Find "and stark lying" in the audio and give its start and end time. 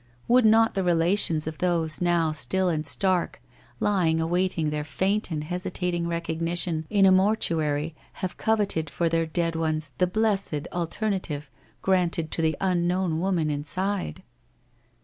2.69-4.19